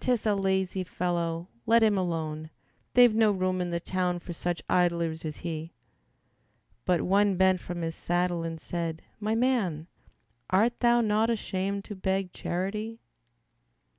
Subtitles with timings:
[0.00, 2.48] "'T is a lazy fellow, let him alone,
[2.94, 5.74] They've no room in the town for such idlers as he."
[6.86, 9.86] But one bent from his saddle and said, "My man,
[10.48, 13.00] Art thou not ashamed to beg charity!